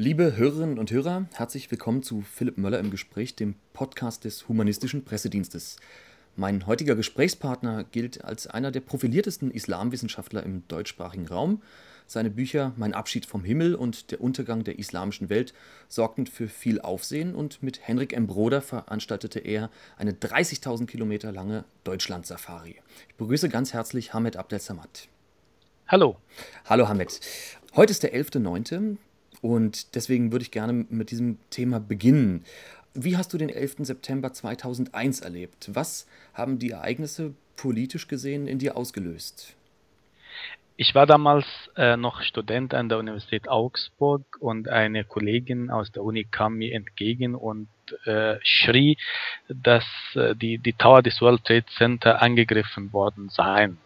[0.00, 5.04] Liebe Hörerinnen und Hörer, herzlich willkommen zu Philipp Möller im Gespräch, dem Podcast des Humanistischen
[5.04, 5.74] Pressedienstes.
[6.36, 11.62] Mein heutiger Gesprächspartner gilt als einer der profiliertesten Islamwissenschaftler im deutschsprachigen Raum.
[12.06, 15.52] Seine Bücher Mein Abschied vom Himmel und Der Untergang der islamischen Welt
[15.88, 18.28] sorgten für viel Aufsehen und mit Henrik M.
[18.28, 22.76] Broder veranstaltete er eine 30.000 Kilometer lange Deutschland-Safari.
[23.08, 25.08] Ich begrüße ganz herzlich Hamed Abdel Samad.
[25.88, 26.18] Hallo.
[26.66, 27.18] Hallo Hamed.
[27.74, 28.98] Heute ist der 11.9.
[29.42, 32.44] und deswegen würde ich gerne mit diesem Thema beginnen.
[32.94, 33.76] Wie hast du den 11.
[33.80, 35.70] September 2001 erlebt?
[35.72, 39.54] Was haben die Ereignisse politisch gesehen in dir ausgelöst?
[40.80, 41.44] Ich war damals
[41.76, 46.72] äh, noch Student an der Universität Augsburg und eine Kollegin aus der Uni kam mir
[46.72, 47.68] entgegen und
[48.04, 48.96] äh, schrie,
[49.48, 53.78] dass äh, die, die Tower des World Trade Center angegriffen worden seien.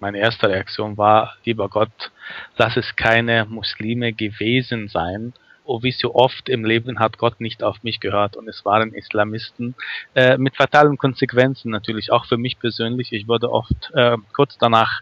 [0.00, 2.12] Meine erste Reaktion war, lieber Gott,
[2.56, 5.32] lass es keine Muslime gewesen sein
[5.68, 8.94] oh, wie so oft im Leben hat Gott nicht auf mich gehört und es waren
[8.94, 9.74] Islamisten
[10.14, 13.12] äh, mit fatalen Konsequenzen natürlich, auch für mich persönlich.
[13.12, 15.00] Ich wurde oft äh, kurz danach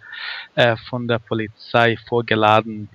[0.56, 2.88] äh, von der Polizei vorgeladen,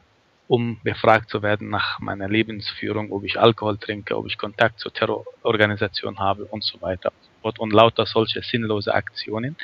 [0.48, 4.94] um befragt zu werden nach meiner Lebensführung, ob ich Alkohol trinke, ob ich Kontakt zur
[4.94, 9.56] Terrororganisation habe und so weiter und lauter solche sinnlose Aktionen.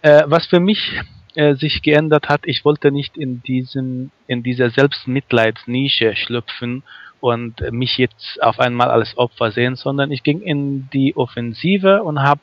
[0.00, 1.00] Äh, was für mich
[1.34, 6.82] äh, sich geändert hat, ich wollte nicht in diesem in dieser Selbstmitleidsnische schlüpfen
[7.20, 12.20] und mich jetzt auf einmal als Opfer sehen, sondern ich ging in die Offensive und
[12.20, 12.40] habe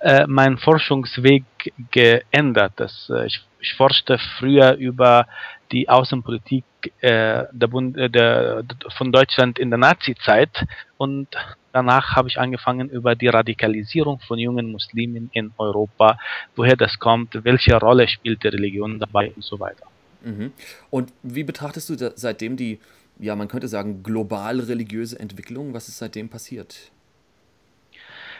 [0.00, 1.44] äh, meinen Forschungsweg
[1.90, 2.72] geändert.
[2.76, 5.26] Das, äh, ich, ich forschte früher über
[5.72, 6.64] die Außenpolitik
[7.00, 8.62] äh, der Bund, äh, der,
[8.96, 10.64] von Deutschland in der Nazi-Zeit
[10.96, 11.28] und
[11.72, 16.18] danach habe ich angefangen über die Radikalisierung von jungen Muslimen in Europa,
[16.54, 19.86] woher das kommt, welche Rolle spielt die Religion dabei und so weiter.
[20.22, 20.52] Mhm.
[20.90, 22.78] Und wie betrachtest du seitdem die
[23.18, 25.72] ja, man könnte sagen, global religiöse Entwicklung?
[25.72, 26.90] Was ist seitdem passiert?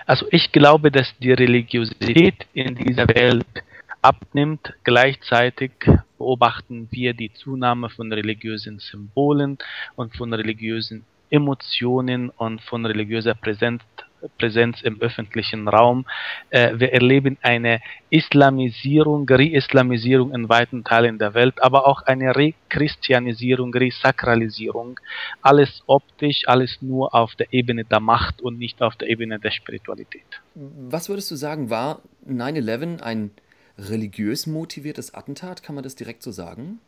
[0.05, 3.47] Also ich glaube, dass die Religiosität in dieser Welt
[4.07, 4.73] abnimmt.
[4.85, 5.73] Gleichzeitig
[6.17, 9.59] beobachten wir die Zunahme von religiösen Symbolen
[9.97, 13.83] und von religiösen Emotionen und von religiöser Präsenz
[14.39, 16.05] Präsenz im öffentlichen Raum.
[16.51, 17.81] Äh, wir erleben eine
[18.11, 24.99] Islamisierung, Re-Islamisierung in weiten Teilen der Welt, aber auch eine Re-Christianisierung, Re-Sakralisierung.
[25.43, 29.51] Alles optisch, alles nur auf der Ebene der Macht und nicht auf der Ebene der
[29.51, 30.27] Spiritualität.
[30.55, 33.31] Was würdest du sagen, war 9-11 ein
[33.79, 35.63] religiös motiviertes Attentat?
[35.63, 36.81] Kann man das direkt so sagen?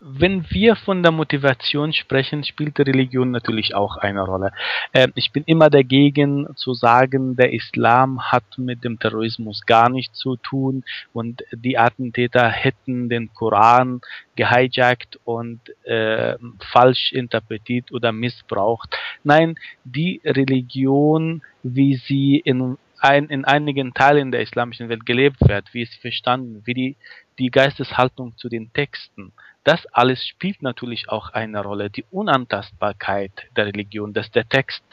[0.00, 4.52] wenn wir von der Motivation sprechen, spielt die Religion natürlich auch eine Rolle.
[4.92, 10.18] Äh, ich bin immer dagegen zu sagen, der Islam hat mit dem Terrorismus gar nichts
[10.18, 14.00] zu tun und die Attentäter hätten den Koran
[14.36, 16.36] gehijackt und äh,
[16.72, 18.94] falsch interpretiert oder missbraucht.
[19.24, 25.72] Nein, die Religion, wie sie in ein, in einigen Teilen der islamischen Welt gelebt wird,
[25.72, 26.96] wie es verstanden, wie die,
[27.38, 29.32] die Geisteshaltung zu den Texten,
[29.66, 31.90] das alles spielt natürlich auch eine Rolle.
[31.90, 34.84] Die Unantastbarkeit der Religion, dass der Text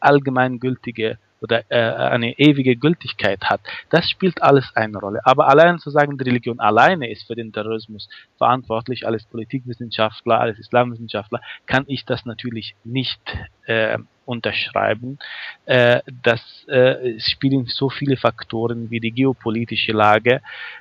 [0.00, 5.20] allgemeingültige oder äh, eine ewige Gültigkeit hat, das spielt alles eine Rolle.
[5.24, 8.08] Aber allein zu sagen, die Religion alleine ist für den Terrorismus
[8.38, 13.20] verantwortlich, als Politikwissenschaftler, als Islamwissenschaftler, kann ich das natürlich nicht
[13.66, 13.98] äh,
[14.32, 15.18] unterschreiben.
[15.66, 20.40] Äh, dass äh, spielen so viele Faktoren wie die geopolitische Lage,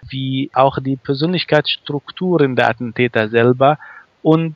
[0.09, 3.78] wie auch die Persönlichkeitsstrukturen der Attentäter selber
[4.23, 4.56] und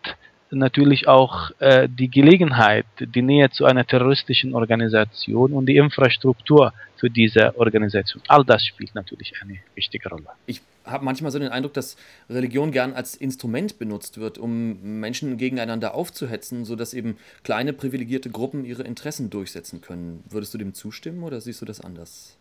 [0.56, 7.10] natürlich auch äh, die Gelegenheit, die Nähe zu einer terroristischen Organisation und die Infrastruktur für
[7.10, 8.24] diese Organisation.
[8.28, 10.28] All das spielt natürlich eine wichtige Rolle.
[10.46, 11.98] Ich habe manchmal so den Eindruck, dass
[12.30, 18.66] Religion gern als Instrument benutzt wird, um Menschen gegeneinander aufzuhetzen, sodass eben kleine privilegierte Gruppen
[18.66, 20.24] ihre Interessen durchsetzen können.
[20.30, 22.38] Würdest du dem zustimmen oder siehst du das anders?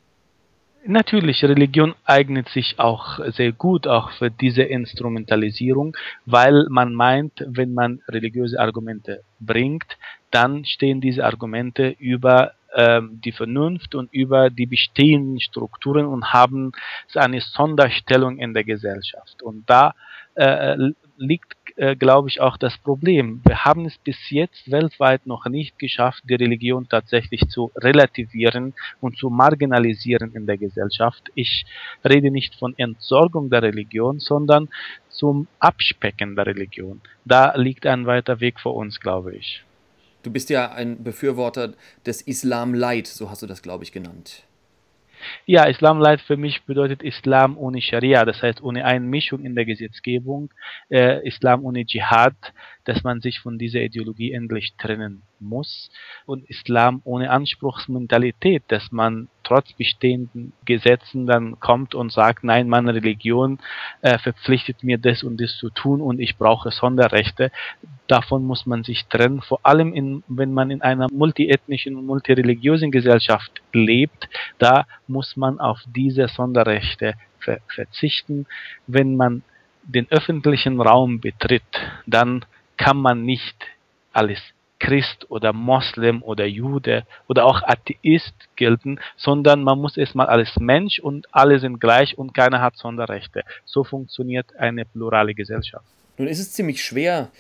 [0.87, 5.97] Natürlich, Religion eignet sich auch sehr gut auch für diese Instrumentalisierung,
[6.27, 9.97] weil man meint, wenn man religiöse Argumente bringt,
[10.31, 16.73] dann stehen diese Argumente über ähm, die Vernunft und über die bestehenden Strukturen und haben
[17.15, 19.43] eine Sonderstellung in der Gesellschaft.
[19.43, 19.95] Und da
[20.35, 20.77] äh,
[21.17, 23.41] liegt, äh, glaube ich, auch das Problem.
[23.45, 29.17] Wir haben es bis jetzt weltweit noch nicht geschafft, die Religion tatsächlich zu relativieren und
[29.17, 31.31] zu marginalisieren in der Gesellschaft.
[31.35, 31.67] Ich
[32.05, 34.69] rede nicht von Entsorgung der Religion, sondern
[35.09, 37.01] zum Abspecken der Religion.
[37.25, 39.65] Da liegt ein weiter Weg vor uns, glaube ich.
[40.23, 41.75] Du bist ja ein Befürworter
[42.07, 44.45] des Islam Light, so hast du das, glaube ich, genannt.
[45.47, 49.65] Ja, Islam Light für mich bedeutet Islam ohne Scharia, das heißt ohne Einmischung in der
[49.65, 50.53] Gesetzgebung,
[50.91, 52.35] äh, Islam ohne Dschihad,
[52.85, 55.91] dass man sich von dieser Ideologie endlich trennen muss
[56.27, 62.95] und Islam ohne Anspruchsmentalität, dass man trotz bestehenden Gesetzen dann kommt und sagt, nein, meine
[62.95, 63.59] Religion
[64.01, 67.51] äh, verpflichtet mir das und das zu tun und ich brauche Sonderrechte.
[68.07, 72.91] Davon muss man sich trennen, vor allem in, wenn man in einer multiethnischen und multireligiösen
[72.91, 74.29] Gesellschaft lebt,
[74.59, 78.47] da muss man auf diese Sonderrechte ver verzichten.
[78.87, 79.43] Wenn man
[79.87, 81.63] den öffentlichen Raum betritt,
[82.07, 82.45] dann
[82.77, 83.57] kann man nicht
[84.13, 84.39] als
[84.81, 90.99] Christ oder Moslem oder Jude oder auch Atheist gelten, sondern man muss erstmal als Mensch
[90.99, 93.45] und alle sind gleich und keiner hat Sonderrechte.
[93.65, 95.87] So funktioniert eine plurale Gesellschaft.
[96.19, 97.31] Nun ist es ziemlich schwer,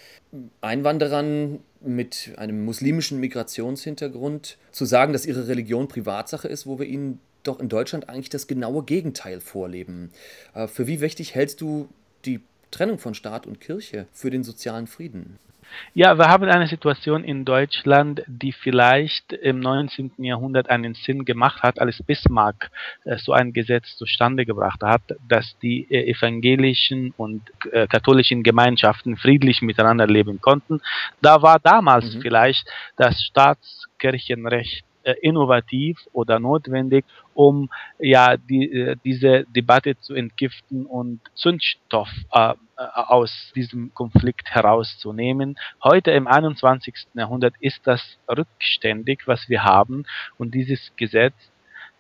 [0.60, 7.20] Einwanderern mit einem muslimischen Migrationshintergrund zu sagen, dass ihre Religion Privatsache ist, wo wir ihnen
[7.44, 10.10] doch in Deutschland eigentlich das genaue Gegenteil vorleben.
[10.54, 11.88] Äh, für wie wichtig hältst du
[12.25, 12.40] die
[12.75, 15.38] Trennung von Staat und Kirche für den sozialen Frieden?
[15.94, 20.12] Ja, wir haben eine Situation in Deutschland, die vielleicht im 19.
[20.19, 22.71] Jahrhundert einen Sinn gemacht hat, als Bismarck
[23.05, 27.43] äh, so ein Gesetz zustande gebracht hat, dass die äh, evangelischen und
[27.73, 30.81] äh, katholischen Gemeinschaften friedlich miteinander leben konnten.
[31.23, 32.23] Da war damals mhm.
[32.23, 37.05] vielleicht das Staatskirchenrecht innovativ oder notwendig,
[37.35, 44.51] um ja die, äh, diese Debatte zu entgiften und Zündstoff äh, äh, aus diesem Konflikt
[44.51, 45.56] herauszunehmen.
[45.83, 46.95] Heute im 21.
[47.15, 50.05] Jahrhundert ist das rückständig, was wir haben
[50.39, 51.35] und dieses Gesetz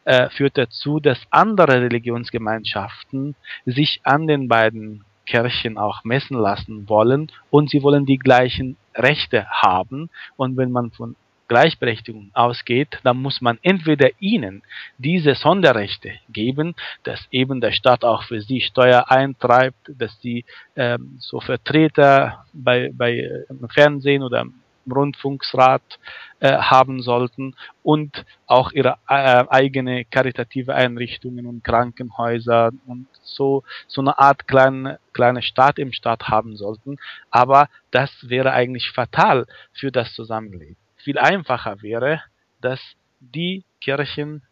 [0.04, 7.30] äh, führt dazu, dass andere Religionsgemeinschaften sich an den beiden Kirchen auch messen lassen wollen
[7.50, 11.16] und sie wollen die gleichen Rechte haben und wenn man von
[11.54, 14.62] Gleichberechtigung ausgeht, dann muss man entweder ihnen
[14.98, 16.74] diese Sonderrechte geben,
[17.04, 22.90] dass eben der Staat auch für sie Steuer eintreibt, dass sie ähm, so Vertreter bei,
[22.92, 24.54] bei äh, im Fernsehen oder im
[24.92, 26.00] Rundfunksrat
[26.40, 27.54] äh, haben sollten
[27.84, 34.98] und auch ihre äh, eigene karitative Einrichtungen und Krankenhäuser und so so eine Art kleine
[35.12, 36.96] kleine Staat im Staat haben sollten.
[37.30, 42.22] Aber das wäre eigentlich fatal für das Zusammenleben viel einfacher wäre,
[42.60, 42.80] dass
[43.20, 44.42] die Kirchen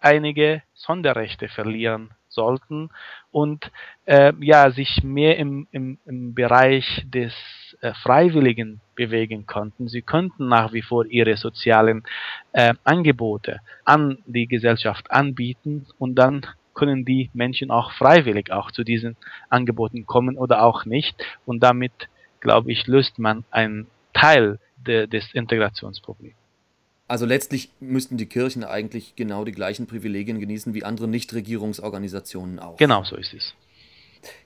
[0.00, 2.90] einige Sonderrechte verlieren sollten
[3.30, 3.70] und
[4.04, 7.32] äh, ja sich mehr im, im, im Bereich des
[7.80, 9.88] äh, Freiwilligen bewegen konnten.
[9.88, 12.04] Sie könnten nach wie vor ihre sozialen
[12.52, 18.84] äh, Angebote an die Gesellschaft anbieten und dann können die Menschen auch freiwillig auch zu
[18.84, 19.16] diesen
[19.48, 21.92] Angeboten kommen oder auch nicht und damit
[22.40, 26.34] glaube ich löst man einen Teil de, des Integrationsproblems.
[27.06, 32.76] Also letztlich müssten die Kirchen eigentlich genau die gleichen Privilegien genießen wie andere Nichtregierungsorganisationen auch.
[32.76, 33.54] Genau so ist es.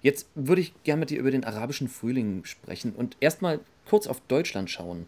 [0.00, 4.20] Jetzt würde ich gerne mit dir über den arabischen Frühling sprechen und erstmal kurz auf
[4.28, 5.06] Deutschland schauen.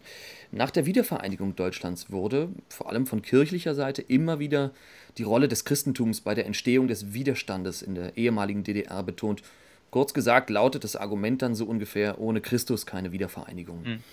[0.51, 4.71] Nach der Wiedervereinigung Deutschlands wurde, vor allem von kirchlicher Seite, immer wieder
[5.17, 9.43] die Rolle des Christentums bei der Entstehung des Widerstandes in der ehemaligen DDR betont.
[9.91, 13.83] Kurz gesagt lautet das Argument dann so ungefähr, ohne Christus keine Wiedervereinigung.
[13.83, 14.03] Mhm.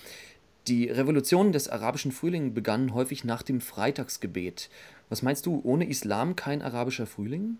[0.68, 4.70] Die Revolutionen des arabischen Frühlings begannen häufig nach dem Freitagsgebet.
[5.08, 7.58] Was meinst du, ohne Islam kein arabischer Frühling?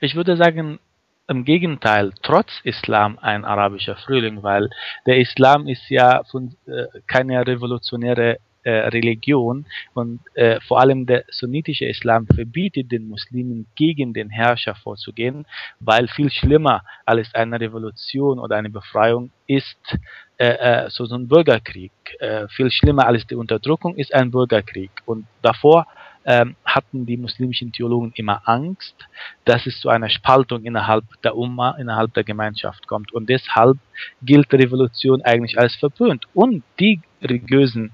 [0.00, 0.80] Ich würde sagen,
[1.28, 4.68] im Gegenteil, trotz Islam ein arabischer Frühling, weil
[5.06, 11.24] der Islam ist ja von, äh, keine revolutionäre äh, Religion und äh, vor allem der
[11.30, 15.46] sunnitische Islam verbietet den Muslimen gegen den Herrscher vorzugehen,
[15.80, 19.98] weil viel schlimmer als eine Revolution oder eine Befreiung ist
[20.36, 20.46] äh,
[20.86, 21.92] äh, so, so ein Bürgerkrieg.
[22.18, 24.90] Äh, viel schlimmer als die Unterdrückung ist ein Bürgerkrieg.
[25.06, 25.86] Und davor
[26.24, 28.96] ähm, hatten die muslimischen Theologen immer Angst,
[29.44, 33.12] dass es zu einer Spaltung innerhalb der Umma, innerhalb der Gemeinschaft kommt.
[33.12, 33.78] Und deshalb
[34.22, 36.26] gilt Revolution eigentlich als verpönt.
[36.34, 37.92] Und die religiösen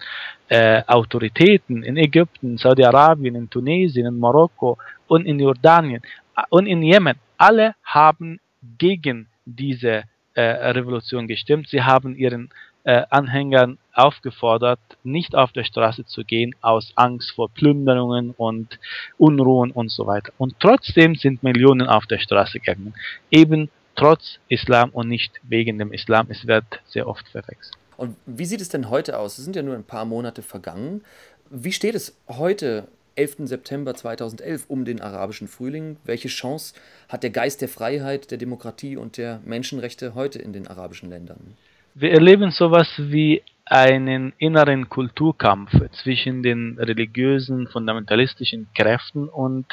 [0.48, 4.78] äh, Autoritäten in Ägypten, Saudi-Arabien, in Tunesien, in Marokko
[5.08, 6.02] und in Jordanien
[6.36, 8.40] äh, und in Jemen, alle haben
[8.78, 11.68] gegen diese äh, Revolution gestimmt.
[11.68, 12.50] Sie haben ihren
[12.84, 18.78] äh, Anhängern aufgefordert, nicht auf der Straße zu gehen, aus Angst vor Plünderungen und
[19.18, 20.32] Unruhen und so weiter.
[20.38, 22.94] Und trotzdem sind Millionen auf der Straße gegangen.
[23.30, 26.26] Eben trotz Islam und nicht wegen dem Islam.
[26.30, 27.76] Es wird sehr oft verwechselt.
[27.96, 29.36] Und wie sieht es denn heute aus?
[29.36, 31.02] Es sind ja nur ein paar Monate vergangen.
[31.50, 33.46] Wie steht es heute 11.
[33.48, 35.96] September 2011 um den arabischen Frühling.
[36.04, 36.74] Welche Chance
[37.08, 41.56] hat der Geist der Freiheit, der Demokratie und der Menschenrechte heute in den arabischen Ländern?
[41.94, 45.70] Wir erleben sowas wie einen inneren Kulturkampf
[46.02, 49.66] zwischen den religiösen, fundamentalistischen Kräften und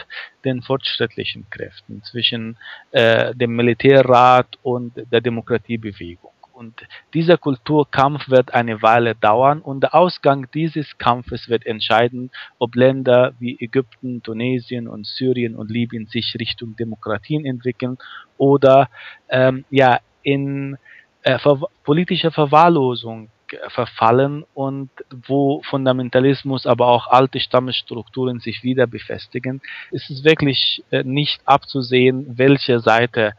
[0.46, 2.58] den fortschrittlichen Kräften, zwischen
[2.92, 6.32] äh, dem Militärrat und der Demokratiebewegung.
[6.58, 12.76] Und dieser Kulturkampf wird eine Weile dauern und der Ausgang dieses Kampfes wird entscheiden, ob
[12.76, 18.00] Länder wie Ägypten, Tunesien und Syrien und Libyen sich Richtung Demokratien entwickeln
[18.38, 18.90] oder
[19.30, 20.78] ähm, ja in
[21.22, 23.30] äh, ver politischer Verwahrlosung
[23.70, 24.90] verfallen und
[25.28, 29.62] wo Fundamentalismus, aber auch alte Stammesstrukturen sich wieder befestigen,
[29.92, 33.34] ist es wirklich äh, nicht abzusehen, welche Seite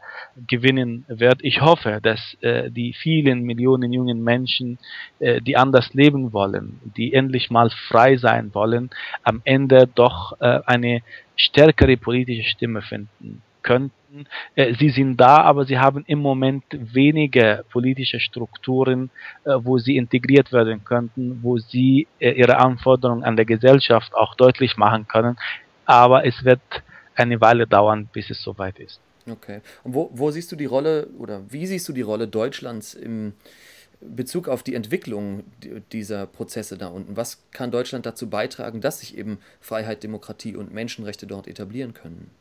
[0.47, 1.39] gewinnen wird.
[1.43, 4.79] Ich hoffe, dass äh, die vielen Millionen jungen Menschen,
[5.19, 8.89] äh, die anders leben wollen, die endlich mal frei sein wollen,
[9.23, 11.01] am Ende doch eine
[11.35, 14.25] stärkere politische Stimme finden könnten.
[14.55, 19.11] Äh, sie sind da, aber sie haben im Moment wenige politische Strukturen,
[19.43, 24.33] äh, wo sie integriert werden könnten, wo sie äh, ihre Anforderungen an der Gesellschaft auch
[24.35, 25.37] deutlich machen können.
[25.85, 26.61] Aber es wird
[27.15, 28.99] eine Weile dauern, bis es soweit ist.
[29.29, 29.61] Okay.
[29.83, 33.33] Und wo, wo siehst du die Rolle oder wie siehst du die Rolle Deutschlands im
[34.01, 35.43] Bezug auf die Entwicklung
[35.91, 37.17] dieser Prozesse da unten?
[37.17, 42.31] Was kann Deutschland dazu beitragen, dass sich eben Freiheit, Demokratie und Menschenrechte dort etablieren können?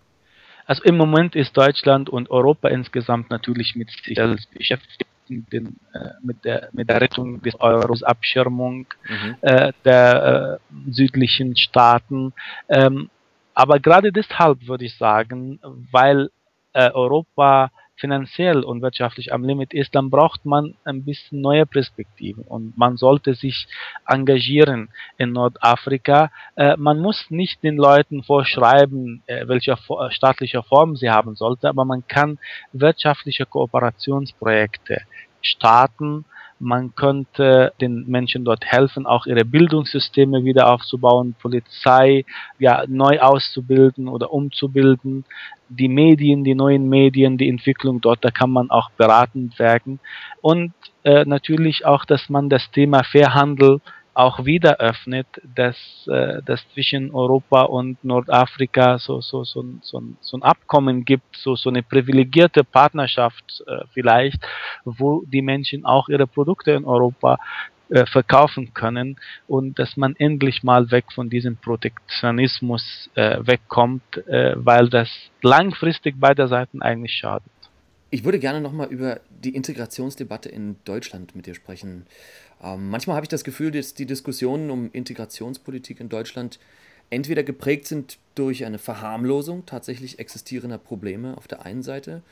[0.69, 5.07] Also im Moment ist Deutschland und Europa insgesamt natürlich mit sich selbst beschäftigt.
[5.31, 9.37] Mit, den, äh, mit, der, mit der Rettung des Euros, Abschirmung mhm.
[9.43, 12.33] äh, der äh, südlichen Staaten.
[12.69, 13.11] Ähm,
[13.53, 15.59] aber gerade deshalb würde ich sagen,
[15.91, 16.31] weil
[16.73, 22.45] äh, Europa finanziell und wirtschaftlich am Limit ist, dann braucht man ein bisschen neue Perspektiven
[22.45, 23.67] und man sollte sich
[24.07, 26.31] engagieren in Nordafrika.
[26.57, 31.69] Äh, man muss nicht den Leuten vorschreiben, äh, welche äh, staatliche Form sie haben sollte,
[31.69, 32.39] aber man kann
[32.73, 35.03] wirtschaftliche Kooperationsprojekte
[35.43, 36.25] starten,
[36.61, 42.25] man könnte den Menschen dort helfen, auch ihre Bildungssysteme wieder aufzubauen, Polizei
[42.59, 45.25] ja neu auszubilden oder umzubilden,
[45.69, 50.01] die Medien, die neuen Medien, die Entwicklung dort, da kann man auch beratend wirken
[50.41, 50.73] und
[51.05, 53.81] äh, natürlich auch, dass man das Thema Fairhandel
[54.19, 55.77] auch wieder öffnet, dass,
[56.09, 61.55] äh, dass zwischen Europa und Nordafrika so, so, so, so, so ein Abkommen gibt, so,
[61.55, 64.45] so eine privilegierte Partnerschaft äh, vielleicht,
[64.85, 67.39] wo die Menschen auch ihre Produkte in Europa
[67.91, 74.55] äh, verkaufen können und dass man endlich mal weg von diesem Protektionismus äh, wegkommt, äh,
[74.57, 75.09] weil das
[75.43, 77.53] langfristig beider Seiten eigentlich schadet.
[78.11, 82.07] Ich würde gerne nochmal über die Integrationsdebatte in Deutschland mit dir sprechen.
[82.63, 86.59] Ähm, manchmal habe ich das Gefühl, dass die Diskussionen um Integrationspolitik in Deutschland
[87.11, 92.23] entweder geprägt sind durch eine Verharmlosung tatsächlich existierender Probleme auf der einen Seite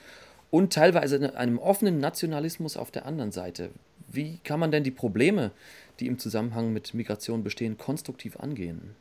[0.51, 3.71] und teilweise einem offenen Nationalismus auf der anderen Seite.
[4.09, 5.51] Wie kann man denn die Probleme,
[5.99, 8.95] die im Zusammenhang mit Migration bestehen, konstruktiv angehen?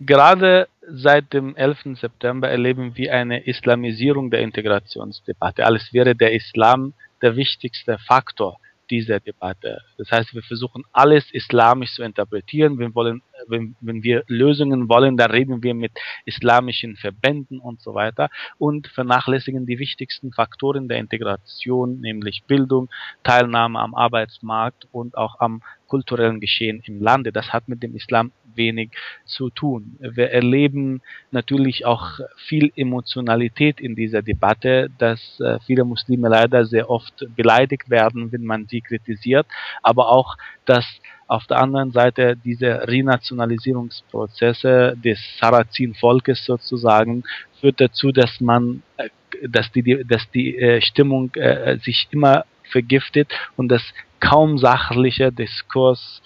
[0.00, 1.98] Gerade seit dem 11.
[2.00, 5.64] September erleben wir eine Islamisierung der Integrationsdebatte.
[5.64, 8.58] Alles wäre der Islam der wichtigste Faktor
[8.90, 9.82] dieser Debatte.
[9.96, 12.78] Das heißt, wir versuchen alles islamisch zu interpretieren.
[12.78, 15.92] Wir wollen, wenn, wenn wir Lösungen wollen, dann reden wir mit
[16.24, 22.88] islamischen Verbänden und so weiter und vernachlässigen die wichtigsten Faktoren der Integration, nämlich Bildung,
[23.22, 27.32] Teilnahme am Arbeitsmarkt und auch am kulturellen Geschehen im Lande.
[27.32, 28.90] Das hat mit dem Islam wenig
[29.24, 29.96] zu tun.
[30.00, 36.90] Wir erleben natürlich auch viel Emotionalität in dieser Debatte, dass äh, viele Muslime leider sehr
[36.90, 39.46] oft beleidigt werden, wenn man sie kritisiert,
[39.82, 40.36] aber auch,
[40.68, 40.86] dass
[41.28, 47.22] auf der anderen Seite diese Renationalisierungsprozesse des Sarazin-Volkes sozusagen
[47.60, 49.08] führt dazu, dass man, äh,
[49.46, 53.82] dass die, dass die äh, Stimmung äh, sich immer vergiftet und dass
[54.20, 56.22] kaum sachlicher Diskurs,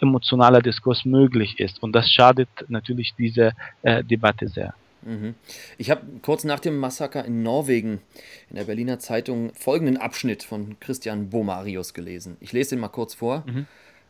[0.00, 1.82] emotionaler Diskurs möglich ist.
[1.82, 4.74] Und das schadet natürlich dieser Debatte sehr.
[5.04, 5.34] Mhm.
[5.78, 8.00] Ich habe kurz nach dem Massaker in Norwegen
[8.50, 12.36] in der Berliner Zeitung folgenden Abschnitt von Christian Bomarius gelesen.
[12.40, 13.44] Ich lese ihn mal kurz vor.
[13.46, 13.66] Mhm.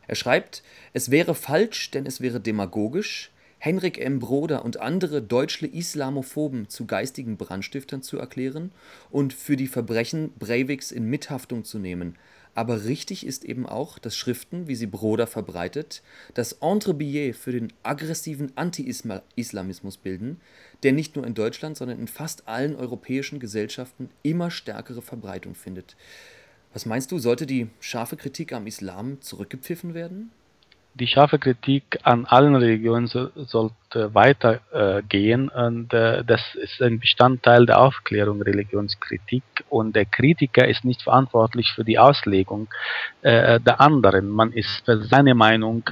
[0.06, 4.18] Er schreibt, es wäre falsch, denn es wäre demagogisch, Henrik M.
[4.18, 8.72] Broder und andere deutsche Islamophoben zu geistigen Brandstiftern zu erklären
[9.10, 12.16] und für die Verbrechen Breiviks in Mithaftung zu nehmen,
[12.54, 16.02] aber richtig ist eben auch, dass Schriften, wie sie Broder verbreitet,
[16.34, 20.40] das Entrebillet für den aggressiven Anti-Islamismus bilden,
[20.82, 25.96] der nicht nur in Deutschland, sondern in fast allen europäischen Gesellschaften immer stärkere Verbreitung findet.
[26.72, 30.30] Was meinst du, sollte die scharfe Kritik am Islam zurückgepfiffen werden?
[30.94, 37.00] Die scharfe Kritik an allen Religionen so, sollte weitergehen äh, und äh, das ist ein
[37.00, 42.68] Bestandteil der Aufklärung Religionskritik und der Kritiker ist nicht verantwortlich für die Auslegung
[43.22, 44.28] äh, der anderen.
[44.28, 45.82] Man ist für seine Meinung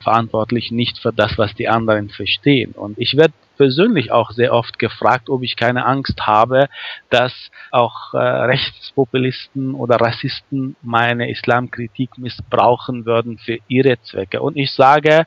[0.00, 2.72] verantwortlich, nicht für das, was die anderen verstehen.
[2.72, 6.68] Und ich werde persönlich auch sehr oft gefragt, ob ich keine Angst habe,
[7.10, 7.32] dass
[7.70, 14.40] auch äh, Rechtspopulisten oder Rassisten meine Islamkritik missbrauchen würden für ihre Zwecke.
[14.40, 15.26] Und ich sage,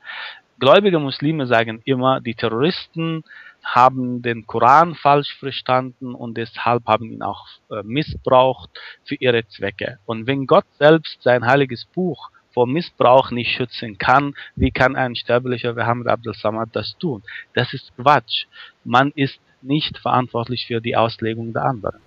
[0.60, 3.24] gläubige Muslime sagen immer, die Terroristen
[3.64, 8.72] haben den Koran falsch verstanden und deshalb haben ihn auch äh, missbraucht
[9.04, 10.00] für ihre Zwecke.
[10.06, 15.16] Und wenn Gott selbst sein heiliges Buch vor Missbrauch nicht schützen kann, wie kann ein
[15.16, 17.24] sterblicher Mohammed Abdel Samad das tun?
[17.54, 18.46] Das ist Quatsch.
[18.84, 22.00] Man ist nicht verantwortlich für die Auslegung der anderen.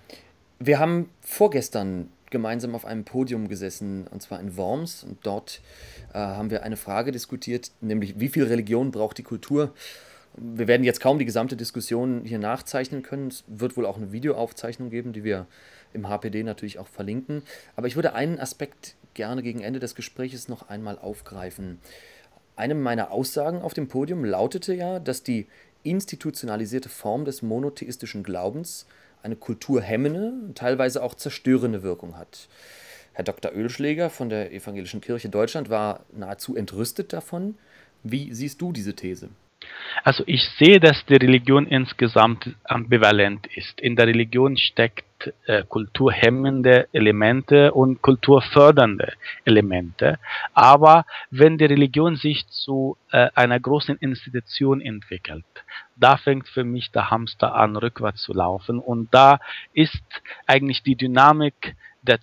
[0.59, 5.03] Wir haben vorgestern gemeinsam auf einem Podium gesessen, und zwar in Worms.
[5.03, 5.61] Und dort
[6.13, 9.73] äh, haben wir eine Frage diskutiert, nämlich wie viel Religion braucht die Kultur?
[10.37, 13.29] Wir werden jetzt kaum die gesamte Diskussion hier nachzeichnen können.
[13.29, 15.47] Es wird wohl auch eine Videoaufzeichnung geben, die wir
[15.93, 17.41] im HPD natürlich auch verlinken.
[17.77, 21.79] Aber ich würde einen Aspekt gerne gegen Ende des Gesprächs noch einmal aufgreifen.
[22.55, 25.47] Eine meiner Aussagen auf dem Podium lautete ja, dass die
[25.83, 28.85] institutionalisierte Form des monotheistischen Glaubens
[29.23, 32.47] eine kulturhemmende, teilweise auch zerstörende Wirkung hat.
[33.13, 33.51] Herr Dr.
[33.53, 37.57] Ölschläger von der Evangelischen Kirche Deutschland war nahezu entrüstet davon.
[38.03, 39.29] Wie siehst du diese These?
[40.03, 43.79] Also ich sehe, dass die Religion insgesamt ambivalent ist.
[43.81, 49.13] In der Religion steckt äh, kulturhemmende Elemente und kulturfördernde
[49.45, 50.19] Elemente.
[50.53, 55.45] Aber wenn die Religion sich zu äh, einer großen Institution entwickelt,
[55.95, 58.79] da fängt für mich der Hamster an, rückwärts zu laufen.
[58.79, 59.39] Und da
[59.73, 60.03] ist
[60.45, 62.19] eigentlich die Dynamik der,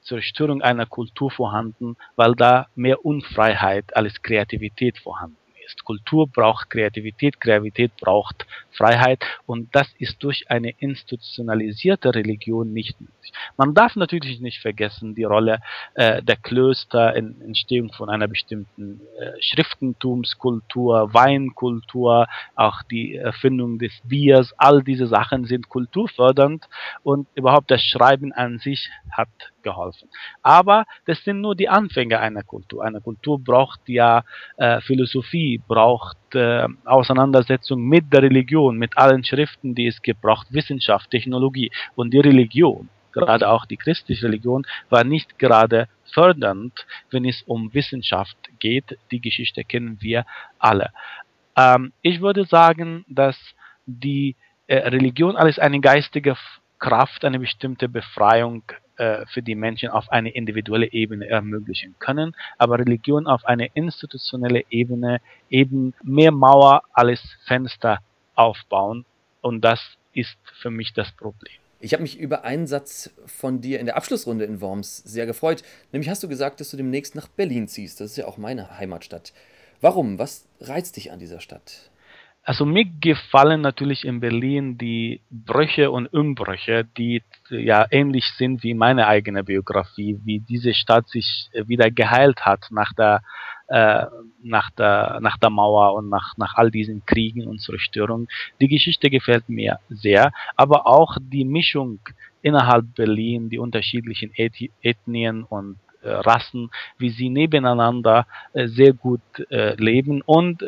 [0.00, 5.84] Zerstörung einer Kultur vorhanden, weil da mehr Unfreiheit als Kreativität vorhanden ist.
[5.84, 13.32] Kultur braucht Kreativität, Kreativität braucht Freiheit und das ist durch eine institutionalisierte Religion nicht möglich.
[13.56, 15.60] Man darf natürlich nicht vergessen die Rolle
[15.94, 22.26] äh, der Klöster in Entstehung von einer bestimmten äh, Schriftentumskultur, Weinkultur,
[22.56, 26.68] auch die Erfindung des Biers, all diese Sachen sind kulturfördernd
[27.02, 29.28] und überhaupt das Schreiben an sich hat
[29.62, 30.08] geholfen.
[30.42, 32.84] Aber das sind nur die Anfänge einer Kultur.
[32.84, 34.24] Eine Kultur braucht ja
[34.56, 40.52] äh, Philosophie, braucht äh, Auseinandersetzung mit der Religion, mit allen Schriften, die es gibt, braucht
[40.52, 41.70] Wissenschaft, Technologie.
[41.94, 47.72] Und die Religion, gerade auch die christliche Religion, war nicht gerade fördernd, wenn es um
[47.74, 48.98] Wissenschaft geht.
[49.10, 50.24] Die Geschichte kennen wir
[50.58, 50.90] alle.
[51.56, 53.36] Ähm, ich würde sagen, dass
[53.86, 56.36] die äh, Religion alles eine geistige
[56.78, 58.62] Kraft, eine bestimmte Befreiung
[59.02, 64.62] äh, für die Menschen auf eine individuelle Ebene ermöglichen können, aber Religion auf eine institutionelle
[64.70, 67.98] Ebene eben mehr Mauer als Fenster
[68.36, 69.04] aufbauen
[69.40, 69.80] und das
[70.12, 71.54] ist für mich das Problem.
[71.80, 75.64] Ich habe mich über einen Satz von dir in der Abschlussrunde in Worms sehr gefreut.
[75.90, 78.00] Nämlich hast du gesagt, dass du demnächst nach Berlin ziehst.
[78.00, 79.32] Das ist ja auch meine Heimatstadt.
[79.80, 80.20] Warum?
[80.20, 81.90] Was reizt dich an dieser Stadt?
[82.44, 88.74] Also mir gefallen natürlich in Berlin die Brüche und Umbrüche, die ja ähnlich sind wie
[88.74, 93.22] meine eigene Biografie, wie diese Stadt sich wieder geheilt hat nach der
[93.68, 94.06] äh,
[94.42, 98.26] nach der nach der Mauer und nach nach all diesen Kriegen und Zerstörungen.
[98.60, 102.00] Die Geschichte gefällt mir sehr, aber auch die Mischung
[102.42, 104.32] innerhalb Berlin, die unterschiedlichen
[104.82, 110.22] Ethnien und äh, Rassen, wie sie nebeneinander äh, sehr gut äh, leben.
[110.22, 110.62] Und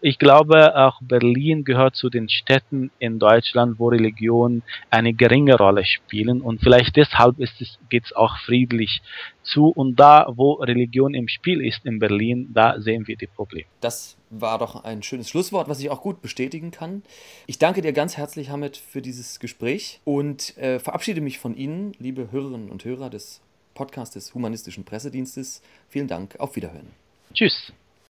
[0.00, 5.84] ich glaube, auch Berlin gehört zu den Städten in Deutschland, wo Religion eine geringe Rolle
[5.84, 6.40] spielen.
[6.40, 7.36] Und vielleicht deshalb
[7.88, 9.00] geht es auch friedlich
[9.42, 9.68] zu.
[9.68, 13.66] Und da, wo Religion im Spiel ist in Berlin, da sehen wir die Probleme.
[13.80, 17.02] Das war doch ein schönes Schlusswort, was ich auch gut bestätigen kann.
[17.46, 21.92] Ich danke dir ganz herzlich, Hamid, für dieses Gespräch und äh, verabschiede mich von Ihnen,
[21.98, 23.40] liebe Hörerinnen und Hörer des
[23.74, 25.60] Podcast des Humanistischen Pressedienstes.
[25.88, 26.90] Vielen Dank, auf Wiederhören.
[27.32, 27.72] Tschüss.